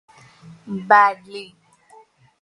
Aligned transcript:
Badly. 0.89 1.55